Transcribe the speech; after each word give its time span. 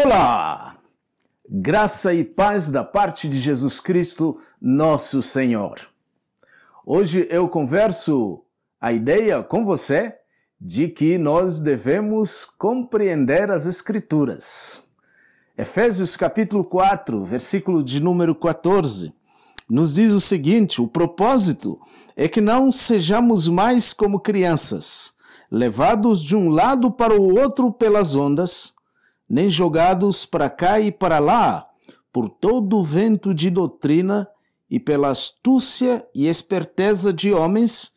Olá! 0.00 0.76
Graça 1.50 2.14
e 2.14 2.22
paz 2.22 2.70
da 2.70 2.84
parte 2.84 3.28
de 3.28 3.36
Jesus 3.36 3.80
Cristo, 3.80 4.38
nosso 4.62 5.20
Senhor. 5.20 5.80
Hoje 6.86 7.26
eu 7.28 7.48
converso 7.48 8.44
a 8.80 8.92
ideia 8.92 9.42
com 9.42 9.64
você 9.64 10.14
de 10.60 10.86
que 10.86 11.18
nós 11.18 11.58
devemos 11.58 12.44
compreender 12.44 13.50
as 13.50 13.66
Escrituras. 13.66 14.84
Efésios 15.56 16.16
capítulo 16.16 16.62
4, 16.62 17.24
versículo 17.24 17.82
de 17.82 17.98
número 18.00 18.36
14, 18.36 19.12
nos 19.68 19.92
diz 19.92 20.12
o 20.12 20.20
seguinte: 20.20 20.80
o 20.80 20.86
propósito 20.86 21.76
é 22.14 22.28
que 22.28 22.40
não 22.40 22.70
sejamos 22.70 23.48
mais 23.48 23.92
como 23.92 24.20
crianças, 24.20 25.12
levados 25.50 26.22
de 26.22 26.36
um 26.36 26.50
lado 26.50 26.88
para 26.88 27.20
o 27.20 27.36
outro 27.36 27.72
pelas 27.72 28.14
ondas 28.14 28.77
nem 29.28 29.50
jogados 29.50 30.24
para 30.24 30.48
cá 30.48 30.80
e 30.80 30.90
para 30.90 31.18
lá 31.18 31.68
por 32.12 32.28
todo 32.28 32.78
o 32.78 32.82
vento 32.82 33.34
de 33.34 33.50
doutrina 33.50 34.28
e 34.70 34.80
pela 34.80 35.10
astúcia 35.10 36.06
e 36.14 36.26
esperteza 36.26 37.12
de 37.12 37.32
homens 37.32 37.92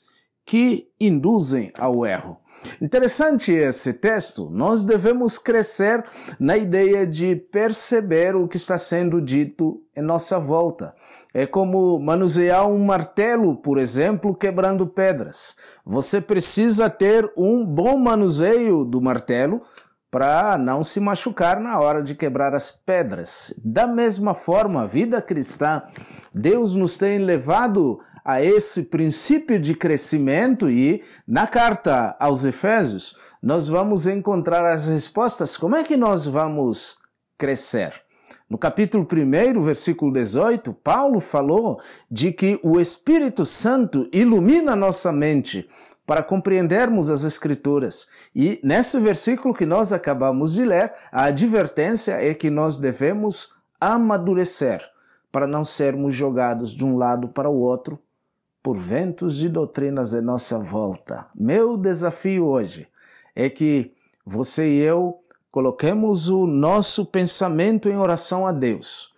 que 0.45 0.87
induzem 0.99 1.71
ao 1.75 2.05
erro. 2.05 2.37
Interessante 2.79 3.51
esse 3.51 3.93
texto. 3.93 4.49
Nós 4.49 4.83
devemos 4.83 5.37
crescer 5.37 6.05
na 6.39 6.57
ideia 6.57 7.07
de 7.07 7.35
perceber 7.35 8.35
o 8.35 8.47
que 8.47 8.57
está 8.57 8.77
sendo 8.77 9.19
dito 9.19 9.81
em 9.95 10.01
nossa 10.01 10.37
volta. 10.39 10.93
É 11.33 11.47
como 11.47 11.99
manusear 11.99 12.67
um 12.67 12.77
martelo, 12.83 13.55
por 13.57 13.77
exemplo, 13.77 14.35
quebrando 14.35 14.85
pedras. 14.85 15.55
Você 15.85 16.21
precisa 16.21 16.89
ter 16.89 17.31
um 17.35 17.65
bom 17.65 17.97
manuseio 17.97 18.85
do 18.85 19.01
martelo 19.01 19.61
para 20.11 20.57
não 20.57 20.83
se 20.83 20.99
machucar 20.99 21.61
na 21.61 21.79
hora 21.79 22.03
de 22.03 22.13
quebrar 22.13 22.53
as 22.53 22.69
pedras. 22.69 23.53
Da 23.57 23.87
mesma 23.87 24.35
forma, 24.35 24.81
a 24.81 24.85
vida 24.85 25.21
cristã, 25.21 25.81
Deus 26.35 26.75
nos 26.75 26.97
tem 26.97 27.17
levado 27.19 27.99
a 28.23 28.43
esse 28.43 28.83
princípio 28.83 29.57
de 29.57 29.73
crescimento 29.73 30.69
e 30.69 31.01
na 31.25 31.47
carta 31.47 32.15
aos 32.19 32.43
Efésios 32.43 33.15
nós 33.41 33.67
vamos 33.67 34.05
encontrar 34.05 34.69
as 34.69 34.85
respostas. 34.85 35.57
Como 35.57 35.75
é 35.75 35.83
que 35.83 35.97
nós 35.97 36.27
vamos 36.27 36.97
crescer? 37.37 37.93
No 38.47 38.57
capítulo 38.57 39.07
1, 39.09 39.61
versículo 39.63 40.11
18, 40.11 40.73
Paulo 40.73 41.21
falou 41.21 41.79
de 42.11 42.33
que 42.33 42.59
o 42.61 42.81
Espírito 42.81 43.45
Santo 43.45 44.09
ilumina 44.11 44.75
nossa 44.75 45.09
mente 45.09 45.67
para 46.11 46.21
compreendermos 46.21 47.09
as 47.09 47.23
Escrituras. 47.23 48.05
E 48.35 48.59
nesse 48.61 48.99
versículo 48.99 49.53
que 49.53 49.65
nós 49.65 49.93
acabamos 49.93 50.51
de 50.51 50.65
ler, 50.65 50.91
a 51.09 51.27
advertência 51.27 52.21
é 52.21 52.33
que 52.33 52.49
nós 52.49 52.75
devemos 52.75 53.53
amadurecer 53.79 54.81
para 55.31 55.47
não 55.47 55.63
sermos 55.63 56.13
jogados 56.13 56.75
de 56.75 56.83
um 56.83 56.97
lado 56.97 57.29
para 57.29 57.49
o 57.49 57.57
outro 57.57 57.97
por 58.61 58.75
ventos 58.75 59.37
de 59.37 59.47
doutrinas 59.47 60.13
em 60.13 60.19
nossa 60.19 60.59
volta. 60.59 61.27
Meu 61.33 61.77
desafio 61.77 62.45
hoje 62.45 62.89
é 63.33 63.49
que 63.49 63.93
você 64.25 64.67
e 64.67 64.79
eu 64.79 65.23
coloquemos 65.49 66.27
o 66.27 66.45
nosso 66.45 67.05
pensamento 67.05 67.87
em 67.87 67.95
oração 67.95 68.45
a 68.45 68.51
Deus, 68.51 69.13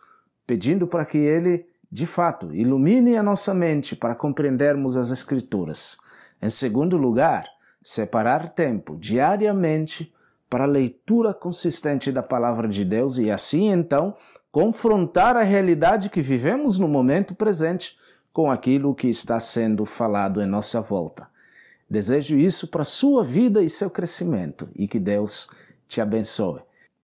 pedindo 0.46 0.86
para 0.86 1.06
que 1.06 1.18
Ele, 1.18 1.66
de 1.92 2.06
fato, 2.06 2.54
ilumine 2.54 3.18
a 3.18 3.24
nossa 3.24 3.52
mente 3.52 3.96
para 3.96 4.14
compreendermos 4.14 4.96
as 4.96 5.10
Escrituras 5.10 5.98
em 6.44 6.50
segundo 6.50 6.98
lugar, 6.98 7.48
separar 7.82 8.50
tempo 8.50 8.98
diariamente 8.98 10.14
para 10.50 10.66
a 10.66 10.68
leitura 10.68 11.34
consistente 11.34 12.12
da 12.12 12.22
palavra 12.22 12.68
de 12.68 12.84
Deus 12.84 13.18
e 13.18 13.32
assim 13.32 13.70
então 13.70 14.14
confrontar 14.52 15.38
a 15.38 15.42
realidade 15.42 16.10
que 16.10 16.22
vivemos 16.22 16.78
no 16.78 16.86
momento 16.86 17.34
presente 17.34 17.98
com 18.34 18.52
aquilo 18.52 18.94
que 18.94 19.08
está 19.08 19.40
sendo 19.40 19.86
falado 19.86 20.42
em 20.42 20.46
nossa 20.46 20.82
volta. 20.82 21.30
Desejo 21.90 22.36
isso 22.36 22.68
para 22.68 22.82
a 22.82 22.86
sua 22.86 23.24
vida 23.24 23.64
e 23.64 23.70
seu 23.70 23.90
crescimento 23.90 24.68
e 24.76 24.86
que 24.86 25.00
Deus 25.00 25.48
te 25.88 26.02
abençoe. 26.02 26.60